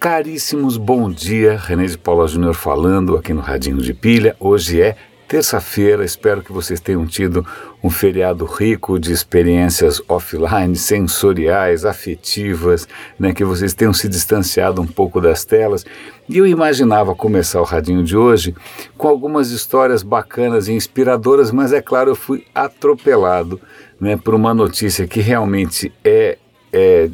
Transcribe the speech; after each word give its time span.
Caríssimos, 0.00 0.76
bom 0.76 1.10
dia. 1.10 1.56
René 1.56 1.86
de 1.86 1.98
Paula 1.98 2.28
Júnior 2.28 2.54
falando 2.54 3.16
aqui 3.16 3.32
no 3.34 3.40
Radinho 3.40 3.78
de 3.78 3.92
Pilha. 3.92 4.36
Hoje 4.38 4.80
é 4.80 4.94
terça-feira. 5.26 6.04
Espero 6.04 6.40
que 6.40 6.52
vocês 6.52 6.78
tenham 6.78 7.04
tido 7.04 7.44
um 7.82 7.90
feriado 7.90 8.44
rico 8.44 8.96
de 8.96 9.10
experiências 9.10 10.00
offline, 10.08 10.76
sensoriais, 10.76 11.84
afetivas, 11.84 12.86
né, 13.18 13.34
que 13.34 13.42
vocês 13.42 13.74
tenham 13.74 13.92
se 13.92 14.08
distanciado 14.08 14.80
um 14.80 14.86
pouco 14.86 15.20
das 15.20 15.44
telas. 15.44 15.84
E 16.28 16.38
eu 16.38 16.46
imaginava 16.46 17.12
começar 17.12 17.60
o 17.60 17.64
Radinho 17.64 18.04
de 18.04 18.16
hoje 18.16 18.54
com 18.96 19.08
algumas 19.08 19.50
histórias 19.50 20.04
bacanas 20.04 20.68
e 20.68 20.74
inspiradoras, 20.74 21.50
mas 21.50 21.72
é 21.72 21.82
claro, 21.82 22.12
eu 22.12 22.16
fui 22.16 22.46
atropelado 22.54 23.60
né, 24.00 24.16
por 24.16 24.32
uma 24.32 24.54
notícia 24.54 25.08
que 25.08 25.18
realmente 25.18 25.92
é, 26.04 26.38
é, 26.72 27.10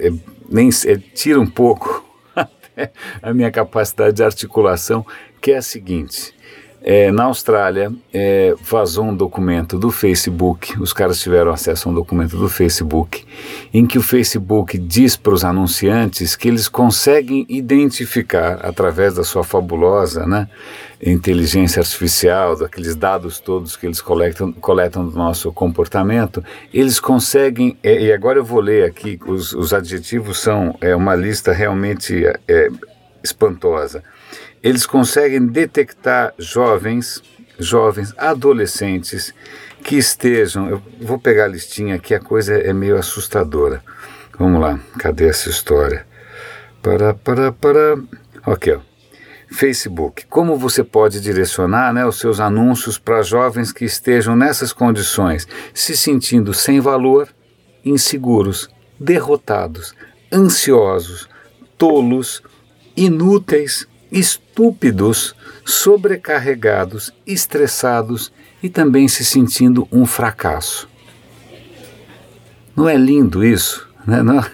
é, 0.00 0.12
nem, 0.50 0.68
é 0.84 0.98
tira 1.14 1.40
um 1.40 1.46
pouco 1.46 2.04
a 3.22 3.32
minha 3.32 3.50
capacidade 3.50 4.16
de 4.16 4.22
articulação, 4.22 5.04
que 5.40 5.52
é 5.52 5.56
a 5.56 5.62
seguinte. 5.62 6.35
É, 6.88 7.10
na 7.10 7.24
Austrália, 7.24 7.92
é, 8.14 8.54
vazou 8.60 9.06
um 9.06 9.16
documento 9.16 9.76
do 9.76 9.90
Facebook, 9.90 10.80
os 10.80 10.92
caras 10.92 11.18
tiveram 11.18 11.50
acesso 11.50 11.88
a 11.88 11.90
um 11.90 11.94
documento 11.96 12.36
do 12.36 12.48
Facebook, 12.48 13.24
em 13.74 13.84
que 13.84 13.98
o 13.98 14.00
Facebook 14.00 14.78
diz 14.78 15.16
para 15.16 15.34
os 15.34 15.44
anunciantes 15.44 16.36
que 16.36 16.46
eles 16.46 16.68
conseguem 16.68 17.44
identificar, 17.48 18.60
através 18.64 19.14
da 19.14 19.24
sua 19.24 19.42
fabulosa 19.42 20.28
né, 20.28 20.48
inteligência 21.04 21.80
artificial, 21.80 22.56
daqueles 22.56 22.94
dados 22.94 23.40
todos 23.40 23.74
que 23.74 23.86
eles 23.86 24.00
coletam, 24.00 24.52
coletam 24.52 25.08
do 25.08 25.18
nosso 25.18 25.50
comportamento, 25.50 26.40
eles 26.72 27.00
conseguem, 27.00 27.76
é, 27.82 28.00
e 28.00 28.12
agora 28.12 28.38
eu 28.38 28.44
vou 28.44 28.60
ler 28.60 28.84
aqui, 28.84 29.18
os, 29.26 29.52
os 29.52 29.74
adjetivos 29.74 30.38
são 30.38 30.72
é, 30.80 30.94
uma 30.94 31.16
lista 31.16 31.52
realmente 31.52 32.24
é, 32.46 32.68
espantosa 33.24 34.04
eles 34.62 34.86
conseguem 34.86 35.46
detectar 35.46 36.34
jovens, 36.38 37.22
jovens, 37.58 38.14
adolescentes 38.16 39.32
que 39.82 39.96
estejam. 39.96 40.68
Eu 40.68 40.82
vou 41.00 41.18
pegar 41.18 41.44
a 41.44 41.48
listinha 41.48 41.94
aqui, 41.94 42.14
a 42.14 42.20
coisa 42.20 42.54
é 42.54 42.72
meio 42.72 42.96
assustadora. 42.96 43.82
Vamos 44.38 44.60
lá, 44.60 44.78
cadê 44.98 45.28
essa 45.28 45.48
história? 45.48 46.06
Para, 46.82 47.14
para, 47.14 47.52
para. 47.52 47.98
Ok, 48.46 48.74
ó. 48.74 48.96
Facebook. 49.48 50.26
Como 50.26 50.56
você 50.56 50.82
pode 50.82 51.20
direcionar 51.20 51.92
né, 51.92 52.04
os 52.04 52.18
seus 52.18 52.40
anúncios 52.40 52.98
para 52.98 53.22
jovens 53.22 53.72
que 53.72 53.84
estejam 53.84 54.36
nessas 54.36 54.72
condições, 54.72 55.46
se 55.72 55.96
sentindo 55.96 56.52
sem 56.52 56.80
valor, 56.80 57.28
inseguros, 57.84 58.68
derrotados, 58.98 59.94
ansiosos, 60.32 61.28
tolos, 61.78 62.42
inúteis, 62.96 63.86
estúpidos, 64.10 65.34
sobrecarregados, 65.64 67.12
estressados 67.26 68.32
e 68.62 68.68
também 68.68 69.08
se 69.08 69.24
sentindo 69.24 69.86
um 69.90 70.06
fracasso. 70.06 70.88
Não 72.74 72.88
é 72.88 72.96
lindo 72.96 73.44
isso? 73.44 73.88
Né? 74.06 74.22
Não, 74.22 74.44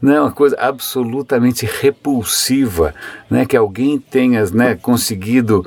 não 0.00 0.12
é 0.14 0.20
uma 0.20 0.32
coisa 0.32 0.56
absolutamente 0.58 1.66
repulsiva 1.66 2.94
né? 3.30 3.44
que 3.44 3.56
alguém 3.56 3.98
tenha 3.98 4.44
né, 4.46 4.74
conseguido 4.74 5.66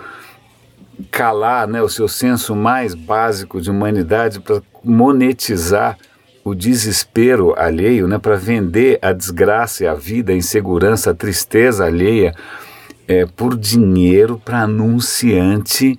calar 1.11 1.67
né, 1.67 1.81
o 1.81 1.89
seu 1.89 2.08
senso 2.08 2.56
mais 2.56 2.95
básico 2.95 3.59
de 3.59 3.69
humanidade 3.69 4.39
para 4.39 4.61
monetizar 4.83 5.97
o 6.44 6.53
desespero 6.53 7.58
alheio, 7.58 8.08
né, 8.08 8.19
para 8.19 8.36
vender 8.36 9.00
a 9.02 9.11
desgraça 9.11 9.89
a 9.89 9.95
vida, 9.95 10.31
a 10.31 10.36
insegurança, 10.36 11.09
a 11.09 11.13
tristeza 11.13 11.86
alheia 11.86 12.36
é, 13.07 13.25
por 13.25 13.57
dinheiro 13.57 14.41
para 14.43 14.61
anunciante. 14.61 15.97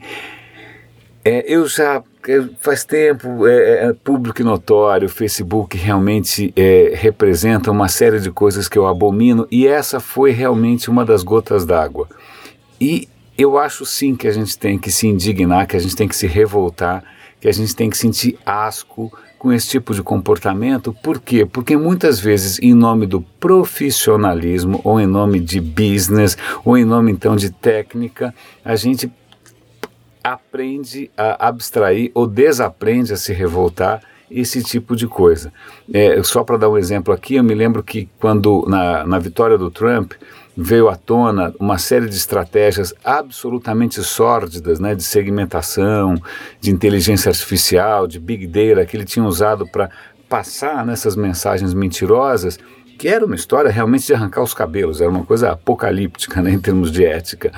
É, 1.24 1.44
eu 1.52 1.66
já 1.66 2.02
faz 2.60 2.84
tempo 2.84 3.46
é, 3.46 3.86
é, 3.86 3.92
público 3.92 4.40
e 4.40 4.44
notório, 4.44 5.06
o 5.06 5.10
Facebook 5.10 5.76
realmente 5.76 6.52
é, 6.56 6.92
representa 6.94 7.70
uma 7.70 7.88
série 7.88 8.18
de 8.18 8.30
coisas 8.30 8.68
que 8.68 8.76
eu 8.76 8.86
abomino 8.86 9.46
e 9.50 9.66
essa 9.66 10.00
foi 10.00 10.32
realmente 10.32 10.90
uma 10.90 11.04
das 11.04 11.22
gotas 11.22 11.64
d'água. 11.64 12.08
E 12.80 13.08
eu 13.38 13.58
acho 13.58 13.84
sim 13.84 14.16
que 14.16 14.26
a 14.26 14.32
gente 14.32 14.58
tem 14.58 14.78
que 14.78 14.90
se 14.90 15.06
indignar, 15.06 15.66
que 15.66 15.76
a 15.76 15.80
gente 15.80 15.94
tem 15.94 16.08
que 16.08 16.16
se 16.16 16.26
revoltar, 16.26 17.04
que 17.40 17.48
a 17.48 17.52
gente 17.52 17.76
tem 17.76 17.88
que 17.88 17.96
sentir 17.98 18.38
asco 18.44 19.12
com 19.38 19.52
esse 19.52 19.68
tipo 19.68 19.94
de 19.94 20.02
comportamento. 20.02 20.92
Por 21.02 21.20
quê? 21.20 21.44
Porque 21.44 21.76
muitas 21.76 22.18
vezes, 22.18 22.58
em 22.60 22.74
nome 22.74 23.06
do 23.06 23.20
profissionalismo, 23.20 24.80
ou 24.82 25.00
em 25.00 25.06
nome 25.06 25.40
de 25.40 25.60
business, 25.60 26.36
ou 26.64 26.76
em 26.76 26.84
nome 26.84 27.12
então 27.12 27.36
de 27.36 27.50
técnica, 27.50 28.34
a 28.64 28.76
gente 28.76 29.10
aprende 30.22 31.10
a 31.16 31.48
abstrair 31.48 32.10
ou 32.12 32.26
desaprende 32.26 33.12
a 33.12 33.16
se 33.16 33.32
revoltar 33.32 34.02
esse 34.30 34.62
tipo 34.62 34.96
de 34.96 35.06
coisa. 35.06 35.52
É, 35.92 36.20
só 36.22 36.42
para 36.42 36.56
dar 36.56 36.68
um 36.68 36.76
exemplo 36.76 37.14
aqui, 37.14 37.36
eu 37.36 37.44
me 37.44 37.54
lembro 37.54 37.82
que 37.82 38.08
quando 38.18 38.64
na, 38.66 39.06
na 39.06 39.18
vitória 39.18 39.56
do 39.56 39.70
Trump, 39.70 40.12
veio 40.56 40.88
à 40.88 40.96
tona 40.96 41.54
uma 41.60 41.76
série 41.76 42.08
de 42.08 42.16
estratégias 42.16 42.94
absolutamente 43.04 44.02
sórdidas, 44.02 44.80
né, 44.80 44.94
de 44.94 45.02
segmentação, 45.02 46.14
de 46.60 46.70
inteligência 46.70 47.28
artificial, 47.28 48.06
de 48.06 48.18
big 48.18 48.46
data 48.46 48.86
que 48.86 48.96
ele 48.96 49.04
tinha 49.04 49.24
usado 49.24 49.66
para 49.66 49.90
passar 50.28 50.84
nessas 50.86 51.14
mensagens 51.14 51.74
mentirosas, 51.74 52.58
que 52.98 53.06
era 53.06 53.26
uma 53.26 53.34
história 53.34 53.70
realmente 53.70 54.06
de 54.06 54.14
arrancar 54.14 54.42
os 54.42 54.54
cabelos, 54.54 55.00
era 55.00 55.10
uma 55.10 55.24
coisa 55.24 55.50
apocalíptica 55.50 56.40
né, 56.40 56.52
em 56.52 56.58
termos 56.58 56.90
de 56.90 57.04
ética. 57.04 57.52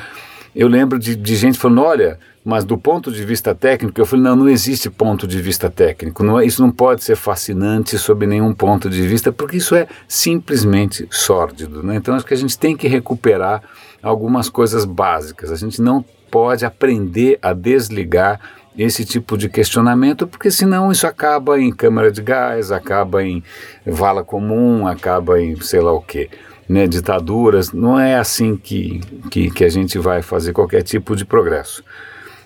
Eu 0.55 0.69
lembro 0.69 0.99
de, 0.99 1.15
de 1.15 1.37
gente 1.37 1.59
falando, 1.59 1.83
olha, 1.83 2.19
mas 2.45 2.65
do 2.65 2.79
ponto 2.79 3.13
de 3.13 3.25
vista 3.25 3.55
técnico, 3.55 4.01
eu 4.01 4.07
falei, 4.07 4.25
não, 4.25 4.37
não 4.37 4.49
existe 4.49 4.89
ponto 4.89 5.27
de 5.27 5.41
vista 5.41 5.69
técnico, 5.69 6.25
não 6.25 6.41
é, 6.41 6.47
isso 6.47 6.63
não 6.63 6.71
pode 6.71 7.05
ser 7.05 7.17
fascinante 7.17 7.99
sob 7.99 8.27
nenhum 8.27 8.55
ponto 8.55 8.89
de 8.89 9.07
vista, 9.07 9.31
porque 9.31 9.59
isso 9.59 9.75
é 9.75 9.87
simplesmente 10.09 11.07
sórdido. 11.11 11.83
Né? 11.83 11.97
Então 11.97 12.15
acho 12.15 12.25
que 12.25 12.35
a 12.35 12.39
gente 12.39 12.59
tem 12.59 12.77
que 12.77 12.89
recuperar 12.89 13.63
algumas 14.03 14.49
coisas 14.49 14.85
básicas, 14.85 15.53
a 15.53 15.57
gente 15.57 15.83
não 15.83 16.05
pode 16.31 16.65
aprender 16.65 17.39
a 17.43 17.53
desligar 17.53 18.41
esse 18.79 19.05
tipo 19.05 19.37
de 19.37 19.49
questionamento, 19.49 20.27
porque 20.27 20.51
senão 20.51 20.93
isso 20.93 21.07
acaba 21.07 21.61
em 21.61 21.73
câmara 21.73 22.13
de 22.13 22.23
gás, 22.23 22.71
acaba 22.71 23.25
em 23.25 23.43
vala 23.85 24.23
comum, 24.23 24.87
acaba 24.87 25.41
em 25.41 25.61
sei 25.61 25.81
lá 25.81 25.93
o 25.93 26.01
quê. 26.01 26.31
Né, 26.69 26.87
ditaduras, 26.87 27.73
não 27.73 27.99
é 27.99 28.17
assim 28.17 28.55
que, 28.55 29.01
que, 29.31 29.51
que 29.51 29.65
a 29.65 29.71
gente 29.71 29.99
vai 29.99 30.21
fazer 30.21 30.53
qualquer 30.53 30.83
tipo 30.83 31.17
de 31.17 31.25
progresso. 31.25 31.83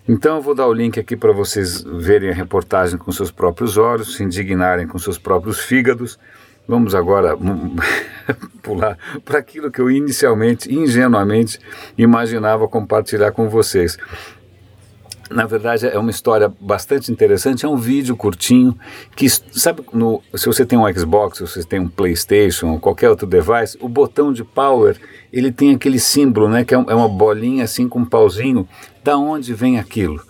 Então 0.09 0.37
eu 0.37 0.43
vou 0.43 0.55
dar 0.55 0.67
o 0.67 0.73
link 0.73 0.99
aqui 0.99 1.17
para 1.17 1.33
vocês 1.33 1.83
verem 1.83 2.31
a 2.31 2.35
reportagem 2.35 2.99
com 2.99 3.11
seus 3.13 3.31
próprios 3.31 3.77
olhos, 3.77 4.17
se 4.17 4.23
indignarem 4.23 4.87
com 4.87 4.99
seus 4.99 5.19
próprios 5.19 5.61
fígados. 5.61 6.19
Vamos 6.67 6.95
agora 6.95 7.37
pular 8.63 8.97
para 9.25 9.39
aquilo 9.39 9.71
que 9.71 9.81
eu 9.81 9.91
inicialmente, 9.91 10.73
ingenuamente, 10.73 11.59
imaginava 11.99 12.69
compartilhar 12.69 13.33
com 13.33 13.49
vocês. 13.49 13.97
Na 15.35 15.47
verdade, 15.47 15.87
é 15.87 15.99
uma 15.99 16.11
história 16.11 16.53
bastante 16.61 17.11
interessante. 17.11 17.65
É 17.65 17.69
um 17.69 17.77
vídeo 17.77 18.17
curtinho 18.17 18.77
que, 19.17 19.29
sabe, 19.29 19.83
no, 19.93 20.23
se 20.35 20.47
você 20.47 20.65
tem 20.65 20.79
um 20.79 20.93
Xbox, 20.93 21.39
se 21.39 21.47
você 21.47 21.65
tem 21.65 21.81
um 21.81 21.89
PlayStation 21.89 22.73
ou 22.73 22.81
qualquer 22.81 23.09
outro 23.09 23.27
device, 23.27 23.79
o 23.81 23.89
botão 23.89 24.33
de 24.33 24.45
power 24.45 24.97
ele 25.33 25.51
tem 25.51 25.75
aquele 25.75 25.99
símbolo, 25.99 26.49
né, 26.49 26.65
que 26.65 26.75
é, 26.75 26.79
é 26.79 26.95
uma 26.95 27.09
bolinha 27.09 27.65
assim 27.65 27.89
com 27.89 28.01
um 28.01 28.05
pauzinho 28.05 28.69
da 29.03 29.17
onde 29.17 29.55
vem 29.55 29.79
aquilo. 29.79 30.21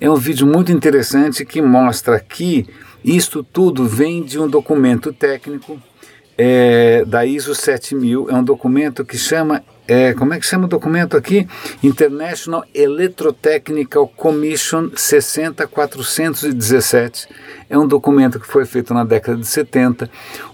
É 0.00 0.10
um 0.10 0.16
vídeo 0.16 0.46
muito 0.46 0.72
interessante 0.72 1.44
que 1.44 1.62
mostra 1.62 2.18
que 2.18 2.66
isto 3.04 3.44
tudo 3.44 3.86
vem 3.86 4.22
de 4.22 4.38
um 4.38 4.48
documento 4.48 5.12
técnico 5.12 5.80
é, 6.40 7.04
da 7.04 7.26
ISO 7.26 7.52
7000, 7.52 8.30
é 8.30 8.34
um 8.34 8.44
documento 8.44 9.04
que 9.04 9.18
chama, 9.18 9.60
é, 9.88 10.14
como 10.14 10.32
é 10.32 10.38
que 10.38 10.46
chama 10.46 10.66
o 10.66 10.68
documento 10.68 11.16
aqui? 11.16 11.48
International 11.82 12.64
Electrotechnical 12.72 14.06
Commission 14.06 14.88
60417. 14.94 17.26
É 17.68 17.76
um 17.76 17.88
documento 17.88 18.38
que 18.38 18.46
foi 18.46 18.64
feito 18.64 18.94
na 18.94 19.02
década 19.02 19.36
de 19.36 19.46
70, 19.46 20.08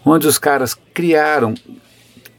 onde 0.06 0.26
os 0.26 0.38
caras 0.38 0.74
criaram 0.94 1.52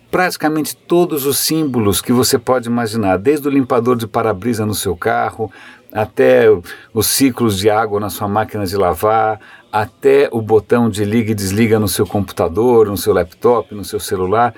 praticamente 0.09 0.75
todos 0.75 1.27
os 1.27 1.37
símbolos 1.37 2.01
que 2.01 2.11
você 2.11 2.39
pode 2.39 2.67
imaginar, 2.67 3.17
desde 3.17 3.47
o 3.47 3.51
limpador 3.51 3.95
de 3.95 4.07
para-brisa 4.07 4.65
no 4.65 4.73
seu 4.73 4.95
carro, 4.95 5.51
até 5.91 6.45
os 6.93 7.07
ciclos 7.07 7.57
de 7.57 7.69
água 7.69 7.99
na 7.99 8.09
sua 8.09 8.27
máquina 8.27 8.65
de 8.65 8.75
lavar, 8.75 9.39
até 9.75 10.29
o 10.31 10.41
botão 10.41 10.89
de 10.89 11.03
liga 11.03 11.31
e 11.33 11.35
desliga 11.35 11.77
no 11.77 11.89
seu 11.89 12.07
computador, 12.07 12.87
no 12.87 12.95
seu 12.95 13.11
laptop, 13.11 13.75
no 13.75 13.83
seu 13.83 13.99
celular. 13.99 14.55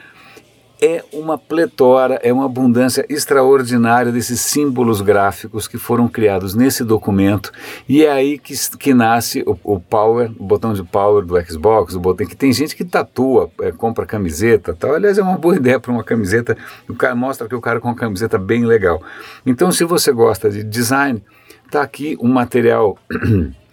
é 0.79 1.03
uma 1.11 1.39
pletora, 1.39 2.19
é 2.21 2.31
uma 2.31 2.45
abundância 2.45 3.03
extraordinária 3.09 4.11
desses 4.11 4.39
símbolos 4.41 5.01
gráficos 5.01 5.67
que 5.67 5.79
foram 5.79 6.07
criados 6.07 6.53
nesse 6.53 6.83
documento 6.83 7.51
e 7.89 8.05
é 8.05 8.11
aí 8.11 8.37
que, 8.37 8.53
que 8.77 8.93
nasce 8.93 9.41
o, 9.47 9.57
o 9.63 9.79
power, 9.79 10.31
o 10.37 10.43
botão 10.43 10.73
de 10.73 10.83
power 10.83 11.25
do 11.25 11.33
Xbox, 11.43 11.95
o 11.95 11.99
botão 11.99 12.27
que 12.27 12.35
tem 12.35 12.53
gente 12.53 12.75
que 12.75 12.85
tatua, 12.85 13.49
é, 13.59 13.71
compra 13.71 14.05
camiseta, 14.05 14.75
tal. 14.75 14.93
Aliás, 14.93 15.17
é 15.17 15.23
uma 15.23 15.39
boa 15.39 15.55
ideia 15.57 15.79
para 15.79 15.91
uma 15.91 16.03
camiseta. 16.03 16.55
O 16.87 16.93
cara 16.93 17.15
mostra 17.15 17.47
que 17.47 17.55
o 17.55 17.61
cara 17.61 17.79
com 17.79 17.87
uma 17.87 17.95
camiseta 17.95 18.37
bem 18.37 18.65
legal. 18.65 19.01
Então, 19.43 19.71
se 19.71 19.83
você 19.83 20.11
gosta 20.11 20.47
de 20.51 20.63
design, 20.63 21.23
tá 21.71 21.81
aqui 21.81 22.15
um 22.21 22.31
material 22.31 22.99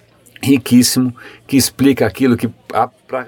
riquíssimo 0.44 1.14
que 1.46 1.56
explica 1.56 2.06
aquilo 2.06 2.36
que 2.36 2.50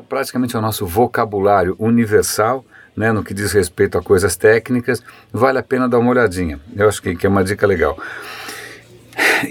praticamente 0.09 0.55
é 0.55 0.59
o 0.59 0.63
nosso 0.63 0.87
vocabulário 0.87 1.75
universal 1.79 2.65
né, 2.97 3.13
no 3.13 3.23
que 3.23 3.35
diz 3.35 3.53
respeito 3.53 3.99
a 3.99 4.03
coisas 4.03 4.37
técnicas, 4.37 5.03
vale 5.31 5.59
a 5.59 5.63
pena 5.63 5.89
dar 5.89 5.99
uma 5.99 6.11
olhadinha. 6.11 6.59
Eu 6.75 6.89
acho 6.89 7.03
que, 7.03 7.15
que 7.15 7.27
é 7.27 7.29
uma 7.29 7.45
dica 7.45 7.67
legal. 7.67 7.99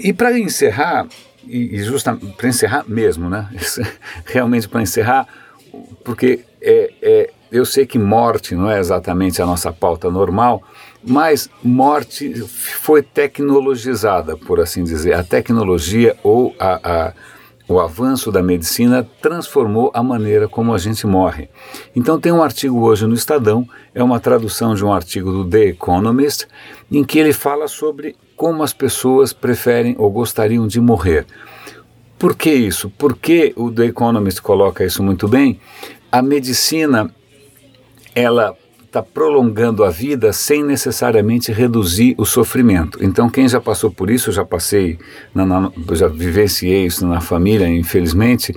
E 0.02 0.12
para 0.12 0.36
encerrar, 0.36 1.06
e, 1.46 1.76
e 1.76 1.82
justamente 1.82 2.26
para 2.36 2.48
encerrar 2.48 2.84
mesmo, 2.88 3.30
né? 3.30 3.48
Realmente 4.26 4.68
para 4.68 4.82
encerrar, 4.82 5.28
porque 6.04 6.40
é, 6.60 6.92
é, 7.00 7.30
eu 7.52 7.64
sei 7.64 7.86
que 7.86 7.98
morte 7.98 8.56
não 8.56 8.68
é 8.68 8.80
exatamente 8.80 9.40
a 9.40 9.46
nossa 9.46 9.72
pauta 9.72 10.10
normal, 10.10 10.62
mas 11.04 11.48
morte 11.62 12.34
foi 12.48 13.00
tecnologizada, 13.00 14.36
por 14.36 14.58
assim 14.58 14.82
dizer. 14.82 15.14
A 15.14 15.22
tecnologia 15.22 16.16
ou 16.24 16.54
a, 16.58 16.80
a 16.82 17.12
o 17.68 17.80
avanço 17.80 18.30
da 18.30 18.42
medicina 18.42 19.08
transformou 19.20 19.90
a 19.92 20.02
maneira 20.02 20.48
como 20.48 20.72
a 20.72 20.78
gente 20.78 21.06
morre. 21.06 21.48
Então, 21.94 22.20
tem 22.20 22.30
um 22.30 22.42
artigo 22.42 22.80
hoje 22.80 23.06
no 23.06 23.14
Estadão, 23.14 23.68
é 23.94 24.02
uma 24.02 24.20
tradução 24.20 24.74
de 24.74 24.84
um 24.84 24.92
artigo 24.92 25.32
do 25.32 25.44
The 25.44 25.66
Economist, 25.66 26.46
em 26.90 27.02
que 27.02 27.18
ele 27.18 27.32
fala 27.32 27.66
sobre 27.66 28.14
como 28.36 28.62
as 28.62 28.72
pessoas 28.72 29.32
preferem 29.32 29.96
ou 29.98 30.10
gostariam 30.10 30.66
de 30.66 30.80
morrer. 30.80 31.26
Por 32.18 32.36
que 32.36 32.52
isso? 32.52 32.90
Porque 32.96 33.52
o 33.56 33.70
The 33.70 33.86
Economist 33.86 34.40
coloca 34.40 34.84
isso 34.84 35.02
muito 35.02 35.26
bem. 35.26 35.60
A 36.10 36.22
medicina, 36.22 37.10
ela 38.14 38.56
está 38.86 39.02
prolongando 39.02 39.84
a 39.84 39.90
vida 39.90 40.32
sem 40.32 40.62
necessariamente 40.62 41.52
reduzir 41.52 42.14
o 42.16 42.24
sofrimento. 42.24 42.98
Então, 43.02 43.28
quem 43.28 43.48
já 43.48 43.60
passou 43.60 43.90
por 43.90 44.10
isso, 44.10 44.30
eu 44.30 44.34
já 44.34 44.44
passei, 44.44 44.98
na, 45.34 45.44
na, 45.44 45.70
já 45.92 46.08
vivenciei 46.08 46.86
isso 46.86 47.06
na 47.06 47.20
família, 47.20 47.68
infelizmente, 47.68 48.54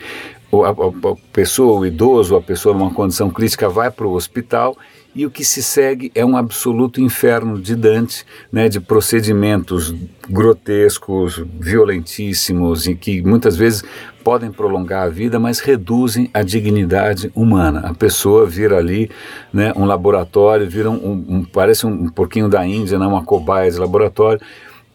a, 0.51 0.69
a, 0.69 1.11
a 1.11 1.15
pessoa, 1.33 1.79
o 1.79 1.85
idoso, 1.85 2.35
a 2.35 2.41
pessoa 2.41 2.75
numa 2.75 2.93
condição 2.93 3.29
crítica 3.29 3.67
vai 3.69 3.91
para 3.91 4.07
o 4.07 4.13
hospital 4.13 4.77
e 5.13 5.25
o 5.25 5.31
que 5.31 5.43
se 5.43 5.61
segue 5.61 6.11
é 6.13 6.23
um 6.23 6.37
absoluto 6.37 7.01
inferno 7.01 7.59
de 7.59 7.75
Dante, 7.75 8.25
né, 8.51 8.69
de 8.69 8.79
procedimentos 8.79 9.93
grotescos, 10.29 11.43
violentíssimos 11.59 12.87
e 12.87 12.95
que 12.95 13.21
muitas 13.21 13.57
vezes 13.57 13.83
podem 14.29 14.51
prolongar 14.51 15.07
a 15.07 15.09
vida, 15.09 15.39
mas 15.39 15.59
reduzem 15.59 16.29
a 16.31 16.43
dignidade 16.43 17.31
humana. 17.33 17.79
A 17.79 17.95
pessoa 17.95 18.45
vira 18.45 18.77
ali 18.77 19.09
né, 19.51 19.73
um 19.75 19.85
laboratório, 19.85 20.69
vira 20.69 20.87
um, 20.87 21.25
um 21.27 21.43
parece 21.43 21.87
um, 21.87 21.89
um 21.89 22.09
porquinho 22.09 22.47
da 22.47 22.63
Índia, 22.63 22.99
né, 22.99 23.07
uma 23.07 23.23
cobaia 23.23 23.71
de 23.71 23.79
laboratório 23.79 24.39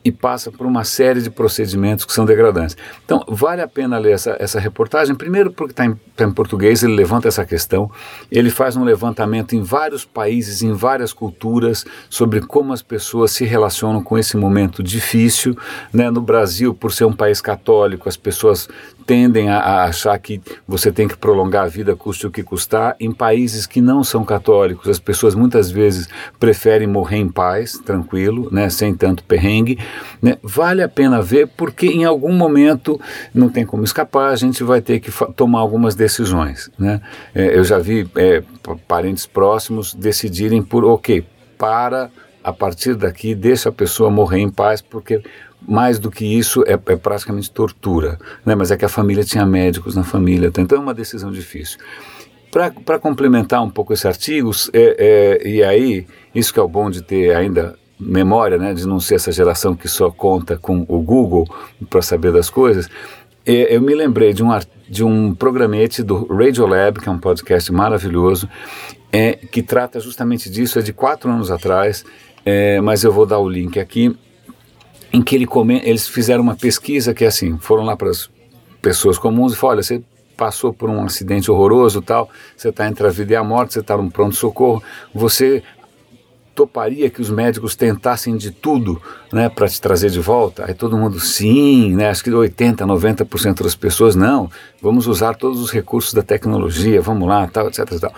e 0.05 0.13
passa 0.13 0.53
por 0.53 0.67
uma 0.67 0.85
série 0.85 1.23
de 1.23 1.31
procedimentos 1.31 2.05
que 2.05 2.13
são 2.13 2.27
degradantes. 2.27 2.77
Então, 3.05 3.25
vale 3.27 3.63
a 3.63 3.69
pena 3.69 3.97
ler 3.97 4.13
essa, 4.13 4.37
essa 4.39 4.61
reportagem, 4.61 5.15
primeiro 5.15 5.51
porque 5.51 5.73
está 5.73 5.87
em, 5.87 5.95
tá 6.15 6.25
em, 6.25 6.31
português, 6.31 6.83
ele 6.83 6.95
levanta 6.95 7.27
essa 7.27 7.45
questão, 7.45 7.91
ele 8.31 8.51
faz 8.51 8.77
um 8.77 8.85
levantamento 8.85 9.57
em 9.57 9.63
vários 9.63 10.05
países, 10.05 10.63
em 10.63 10.73
várias 10.73 11.13
culturas, 11.13 11.87
sobre 12.11 12.43
como 12.43 12.73
as 12.73 12.83
pessoas 12.83 13.31
se 13.31 13.45
relacionam 13.45 14.03
com 14.03 14.19
esse 14.19 14.37
momento 14.37 14.83
difícil. 14.83 15.57
Né? 15.93 16.11
No 16.11 16.21
Brasil, 16.21 16.75
por 16.75 16.93
ser 16.93 17.07
um 17.07 17.13
país 17.13 17.41
católico, 17.41 18.09
as 18.09 18.17
pessoas 18.17 18.69
tendem 19.07 19.51
a, 19.51 19.59
a, 19.59 19.85
achar 19.85 20.19
que 20.19 20.41
você 20.67 20.91
tem 20.91 21.07
que 21.07 21.17
prolongar 21.17 21.65
a 21.65 21.69
vida, 21.69 21.95
custe 21.95 22.27
o 22.27 22.31
que 22.31 22.43
custar. 22.43 22.97
Em 22.99 23.13
países 23.13 23.67
que 23.67 23.81
não 23.81 24.03
são 24.03 24.25
católicos, 24.25 24.89
as 24.89 24.99
pessoas 24.99 25.35
muitas 25.35 25.71
vezes 25.71 26.09
preferem 26.39 26.87
morrer 26.87 27.19
em 27.19 27.29
paz, 27.29 27.79
tranquilo, 27.79 28.49
né, 28.51 28.69
sem 28.69 28.95
tanto 28.95 29.23
perrengue. 29.25 29.79
Né? 30.21 30.37
Vale 30.43 30.83
a 30.83 30.89
pena 30.89 31.21
ver, 31.21 31.49
porque 31.57 31.87
em 31.87 32.05
algum 32.05 32.33
momento 32.33 33.01
não 33.33 33.49
tem 33.49 33.65
como 33.65 33.85
escapar, 33.85 34.31
a 34.31 34.37
gente 34.37 34.63
vai 34.63 34.81
ter 34.81 35.01
que 35.01 35.11
tomar 35.35 35.61
algumas 35.61 35.95
decisões. 35.95 36.71
Né? 36.79 37.01
É, 37.35 37.57
eu 37.57 37.65
já 37.65 37.79
vi 37.79 38.09
é, 38.17 38.43
parentes 38.87 39.27
próximos 39.27 39.95
decidirem 39.95 40.63
por, 40.63 40.85
ok, 40.85 41.25
para 41.59 42.11
a 42.43 42.53
partir 42.53 42.95
daqui, 42.95 43.35
deixa 43.35 43.71
a 43.71 43.73
pessoa 43.73 44.11
morrer 44.11 44.41
em 44.41 44.51
paz, 44.51 44.83
porque 44.83 45.23
mais 45.67 45.99
do 45.99 46.11
que 46.11 46.27
isso 46.27 46.63
é, 46.67 46.73
é, 46.75 46.97
praticamente 46.97 47.51
tortura, 47.51 48.19
né? 48.45 48.55
mas 48.55 48.71
é 48.71 48.77
que 48.77 48.85
a 48.85 48.89
família 48.89 49.25
tinha 49.25 49.47
médicos 49.47 49.97
na 49.97 50.05
família, 50.05 50.53
então 50.55 50.79
é 50.79 50.81
uma 50.81 50.93
decisão 50.93 51.33
difícil. 51.33 51.79
Para 52.51 53.01
complementar 53.01 53.63
um 53.65 53.71
pouco 53.71 53.93
esse 53.93 54.07
artigo, 54.07 54.53
é, 54.73 55.41
é, 55.43 55.49
e 55.49 55.65
aí, 55.65 56.07
isso 56.33 56.53
que 56.53 56.61
é 56.61 56.63
o 56.63 56.69
bom 56.69 56.89
de 56.89 57.03
ter 57.03 57.35
ainda 57.35 57.77
memória, 57.99 58.59
né, 58.59 58.75
de 58.75 58.87
não 58.87 58.99
ser 58.99 59.17
essa 59.17 59.31
geração 59.31 59.75
que 59.75 59.89
só 59.89 60.11
conta 60.11 60.59
com 60.59 60.85
o 60.89 61.01
Google 61.01 61.47
para 61.89 62.03
saber 62.03 62.33
das 62.33 62.51
coisas, 62.51 62.89
é, 63.47 63.75
eu 63.75 63.81
me 63.81 63.95
lembrei 63.95 64.33
de 64.33 64.43
um, 64.43 64.49
de 64.89 65.05
um 65.05 65.35
programete 65.35 66.03
do 66.03 66.27
Radiolab, 66.27 66.99
que 67.01 67.09
é 67.09 67.13
um 67.13 67.19
podcast 67.19 67.71
maravilhoso, 67.71 68.49
é, 69.13 69.35
que 69.35 69.63
trata 69.63 70.01
justamente 70.01 70.51
disso, 70.51 70.79
é 70.79 70.83
de 70.83 70.93
quatro 70.93 71.31
anos 71.31 71.51
atrás, 71.51 72.05
é, 72.45 72.81
mas 72.81 73.05
eu 73.05 73.13
vou 73.13 73.27
dar 73.27 73.39
o 73.39 73.49
link 73.49 73.79
aqui, 73.79 74.17
em 75.13 75.23
que 75.23 75.37
ele 75.37 75.47
come, 75.47 75.81
eles 75.85 76.09
fizeram 76.09 76.43
uma 76.43 76.57
pesquisa 76.57 77.15
que 77.15 77.25
é 77.25 77.29
assim, 77.29 77.57
foram 77.59 77.85
lá 77.85 77.97
para 77.97 78.11
as 78.11 78.29
pessoas 78.83 79.17
comuns 79.19 79.53
e 79.53 79.57
falaram, 79.57 79.77
olha, 79.77 79.83
você 79.83 80.03
passou 80.37 80.73
por 80.73 80.91
um 80.91 81.05
acidente 81.05 81.51
horroroso 81.51 82.03
tal, 82.03 82.29
você 82.57 82.71
está 82.71 82.89
entre 82.89 83.07
a 83.07 83.11
vida 83.11 83.35
e 83.35 83.37
a 83.37 83.45
morte, 83.45 83.75
você 83.75 83.81
está 83.81 83.97
num 83.97 84.11
pronto-socorro, 84.11 84.83
você 85.15 85.63
toparia 86.55 87.11
que 87.11 87.21
os 87.21 87.31
médicos 87.31 87.75
tentassem 87.75 88.37
de 88.37 88.51
tudo 88.51 89.01
né, 89.33 89.49
para 89.49 89.69
te 89.69 89.81
trazer 89.81 90.11
de 90.11 90.21
volta? 90.21 90.65
Aí 90.67 90.75
todo 90.75 90.97
mundo, 90.97 91.19
sim, 91.19 91.95
né, 91.95 92.09
acho 92.09 92.23
que 92.23 92.31
80%, 92.31 92.77
90% 92.77 93.63
das 93.63 93.75
pessoas, 93.75 94.15
não, 94.15 94.51
vamos 94.81 95.07
usar 95.07 95.35
todos 95.35 95.61
os 95.61 95.71
recursos 95.71 96.15
da 96.15 96.23
tecnologia, 96.23 97.01
vamos 97.03 97.29
lá, 97.29 97.47
tal, 97.49 97.69
etc. 97.69 97.99
Tal. 98.01 98.13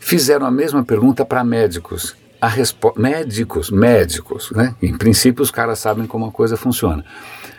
Fizeram 0.00 0.46
a 0.46 0.50
mesma 0.50 0.82
pergunta 0.82 1.24
para 1.24 1.44
médicos 1.44 2.16
a. 2.42 2.50
Médicos, 2.96 3.70
médicos, 3.70 4.50
né? 4.50 4.74
Em 4.82 4.98
princípio, 4.98 5.42
os 5.42 5.50
caras 5.52 5.78
sabem 5.78 6.06
como 6.06 6.26
a 6.26 6.32
coisa 6.32 6.56
funciona. 6.56 7.04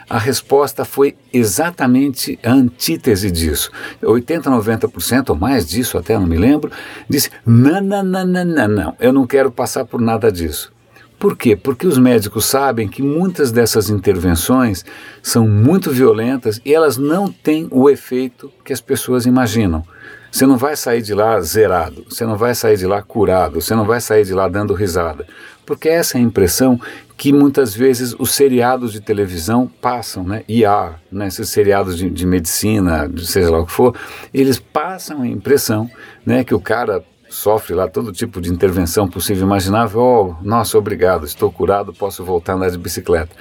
A 0.10 0.18
resposta 0.18 0.86
foi 0.86 1.16
exatamente 1.32 2.38
a 2.44 2.52
antítese 2.52 3.32
disso. 3.32 3.72
80, 4.02 4.50
90% 4.50 5.30
ou 5.30 5.36
mais 5.36 5.68
disso, 5.68 5.98
até 5.98 6.18
não 6.18 6.28
me 6.28 6.38
lembro, 6.38 6.72
disse: 7.10 7.30
não, 7.46 7.82
não, 7.82 8.04
não, 8.04 8.26
não, 8.26 8.46
não, 8.46 8.68
não, 8.68 8.96
eu 9.00 9.14
não 9.14 9.26
quero 9.26 9.52
passar 9.52 9.86
por 9.86 10.02
nada 10.02 10.32
disso. 10.32 10.72
Por 11.20 11.38
quê? 11.38 11.56
Porque 11.56 11.88
os 11.88 11.98
médicos 11.98 12.46
sabem 12.46 12.88
que 12.88 13.02
muitas 13.02 13.52
dessas 13.52 13.90
intervenções 13.90 14.84
são 15.22 15.48
muito 15.48 15.92
violentas 15.92 16.60
e 16.66 16.74
elas 16.74 16.98
não 16.98 17.32
têm 17.32 17.68
o 17.72 17.90
efeito 17.90 18.52
que 18.64 18.74
as 18.74 18.82
pessoas 18.82 19.26
imaginam. 19.26 19.84
Você 20.32 20.48
não 20.48 20.58
vai 20.58 20.76
sair 20.76 21.04
de 21.04 21.14
lá 21.14 21.40
zerado, 21.42 22.06
você 22.10 22.26
não 22.26 22.36
vai 22.36 22.56
sair 22.56 22.76
de 22.76 22.88
lá 22.88 23.04
curado, 23.04 23.62
você 23.62 23.76
não 23.76 23.86
vai 23.86 24.02
sair 24.02 24.26
de 24.26 24.34
lá 24.34 24.48
dando 24.48 24.74
risada. 24.74 25.28
Porque 25.64 25.88
essa 25.88 26.18
é 26.18 26.22
a 26.22 26.24
impressão 26.24 26.82
que 27.16 27.32
muitas 27.32 27.76
vezes 27.76 28.16
os 28.18 28.32
seriados 28.32 28.92
de 28.92 29.00
televisão 29.00 29.70
passam, 29.80 30.24
né? 30.24 30.44
IA, 30.48 30.96
né? 31.12 31.28
esses 31.28 31.50
seriados 31.50 31.98
de, 31.98 32.10
de 32.10 32.26
medicina, 32.26 33.10
seja 33.18 33.52
lá 33.52 33.60
o 33.60 33.66
que 33.68 33.72
for, 33.72 33.96
eles 34.34 34.58
passam 34.60 35.22
a 35.22 35.28
impressão 35.28 35.90
né, 36.26 36.44
que 36.44 36.56
o 36.56 36.60
cara 36.60 37.04
sofre 37.34 37.74
lá 37.74 37.88
todo 37.88 38.12
tipo 38.12 38.40
de 38.40 38.52
intervenção 38.52 39.08
possível 39.08 39.44
e 39.44 39.46
imaginável. 39.46 40.00
Oh, 40.02 40.36
nossa, 40.44 40.78
obrigado, 40.78 41.26
estou 41.26 41.52
curado, 41.52 41.94
posso 41.94 42.24
voltar 42.24 42.54
a 42.54 42.56
andar 42.56 42.70
de 42.70 42.78
bicicleta. 42.78 43.36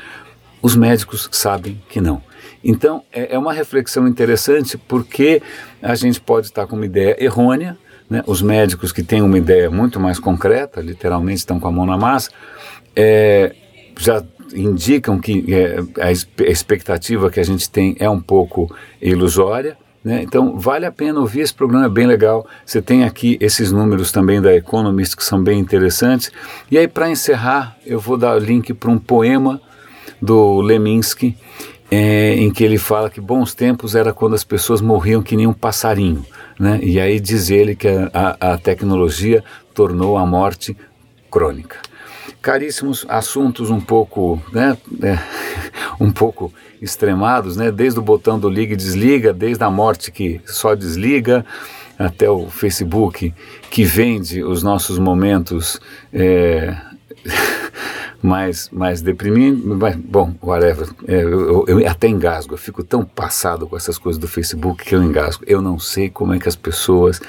Os 0.61 0.75
médicos 0.75 1.29
sabem 1.33 1.81
que 1.89 2.01
não. 2.01 2.23
Então, 2.65 3.03
é, 3.13 3.35
é 3.35 3.39
uma 3.39 3.53
reflexão 3.53 4.07
interessante 4.07 4.79
porque 4.79 5.43
a 5.83 5.95
gente 5.95 6.21
pode 6.21 6.47
estar 6.47 6.67
com 6.67 6.77
uma 6.77 6.87
ideia 6.87 7.23
errônea, 7.23 7.77
né? 8.09 8.23
os 8.27 8.41
médicos 8.41 8.93
que 8.93 9.03
têm 9.03 9.23
uma 9.23 9.37
ideia 9.37 9.71
muito 9.71 9.99
mais 9.99 10.19
concreta, 10.19 10.81
literalmente 10.81 11.39
estão 11.39 11.59
com 11.59 11.67
a 11.69 11.73
mão 11.73 11.85
na 11.85 11.97
massa, 11.97 12.31
é, 12.95 13.55
já 13.99 14.23
indicam 14.55 15.19
que 15.19 15.45
é, 15.53 15.81
a 16.01 16.13
expectativa 16.13 17.31
que 17.31 17.41
a 17.41 17.45
gente 17.45 17.69
tem 17.69 17.97
é 17.99 18.09
um 18.09 18.21
pouco 18.21 18.75
ilusória. 19.01 19.77
Né? 20.05 20.23
Então, 20.23 20.59
vale 20.59 20.85
a 20.85 20.93
pena 20.93 21.21
ouvir 21.21 21.41
esse 21.41 21.55
programa, 21.55 21.87
é 21.87 21.89
bem 21.89 22.07
legal. 22.07 22.47
Você 22.65 22.83
tem 22.83 23.05
aqui 23.05 23.39
esses 23.41 23.71
números 23.71 24.11
também 24.11 24.41
da 24.41 24.55
Economist 24.55 25.17
que 25.17 25.25
são 25.25 25.43
bem 25.43 25.61
interessantes. 25.61 26.33
E 26.71 26.77
aí, 26.77 26.89
para 26.89 27.11
encerrar, 27.11 27.77
eu 27.87 28.01
vou 28.01 28.17
dar 28.17 28.35
o 28.37 28.39
link 28.39 28.75
para 28.75 28.91
um 28.91 28.99
poema 28.99 29.61
do 30.21 30.61
Leminski, 30.61 31.37
é, 31.91 32.35
em 32.35 32.51
que 32.51 32.65
ele 32.65 32.79
fala 32.79 33.11
que 33.11 33.21
bons 33.21 33.55
tempos 33.55 33.95
era 33.95 34.13
quando 34.13 34.35
as 34.35 34.45
pessoas 34.45 34.81
morriam 34.81 35.23
que 35.23 35.37
nem 35.37 35.47
um 35.47 35.53
passarinho. 35.53 36.25
Né? 36.59 36.81
E 36.83 36.99
aí 36.99 37.21
diz 37.21 37.51
ele 37.51 37.77
que 37.77 37.89
a, 37.89 38.11
a, 38.41 38.53
a 38.53 38.59
tecnologia 38.59 39.45
tornou 39.75 40.17
a 40.17 40.25
morte 40.25 40.77
crônica. 41.31 41.79
Caríssimos, 42.41 43.07
assuntos 43.09 43.71
um 43.71 43.81
pouco, 43.81 44.43
né, 44.53 44.77
é, 45.03 45.19
um 46.03 46.13
pouco 46.13 46.53
extremados, 46.81 47.57
né, 47.57 47.71
desde 47.71 47.99
o 47.99 48.03
botão 48.03 48.39
do 48.39 48.49
liga 48.49 48.75
e 48.75 48.77
desliga, 48.77 49.33
desde 49.33 49.63
a 49.63 49.71
morte 49.71 50.11
que 50.11 50.41
só 50.47 50.75
desliga, 50.75 51.45
até 51.99 52.29
o 52.29 52.51
Facebook 52.51 53.33
que 53.71 53.85
vende 53.85 54.43
os 54.43 54.63
nossos 54.63 54.99
momentos 54.99 55.81
é, 56.13 56.77
mais, 58.21 58.69
mais 58.71 59.01
deprimindo, 59.01 59.77
mas, 59.77 59.95
bom, 59.95 60.35
whatever, 60.43 60.89
é, 61.07 61.23
eu, 61.23 61.65
eu, 61.69 61.89
até 61.89 62.09
engasgo, 62.09 62.55
eu 62.55 62.59
fico 62.59 62.83
tão 62.83 63.05
passado 63.05 63.67
com 63.67 63.77
essas 63.77 63.99
coisas 63.99 64.19
do 64.19 64.27
Facebook 64.27 64.85
que 64.85 64.95
eu 64.95 65.03
engasgo. 65.03 65.45
Eu 65.47 65.63
não 65.63 65.79
sei 65.79 66.11
como 66.11 66.35
é 66.35 66.39
que 66.39 66.49
as 66.49 66.57
pessoas 66.57 67.21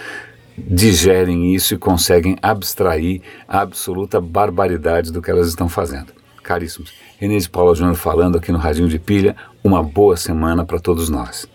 digerem 0.58 1.54
isso 1.54 1.74
e 1.74 1.78
conseguem 1.78 2.38
abstrair 2.42 3.22
a 3.48 3.62
absoluta 3.62 4.22
barbaridade 4.22 5.12
do 5.12 5.22
que 5.22 5.30
elas 5.30 5.48
estão 5.48 5.68
fazendo. 5.68 6.23
Caríssimos, 6.44 6.94
Renê 7.18 7.38
de 7.38 7.50
Paula 7.50 7.74
Júnior 7.74 7.96
falando 7.96 8.38
aqui 8.38 8.52
no 8.52 8.58
Radinho 8.58 8.88
de 8.88 9.00
Pilha, 9.00 9.36
uma 9.64 9.82
boa 9.82 10.18
semana 10.18 10.66
para 10.66 10.80
todos 10.80 11.10
nós. 11.10 11.48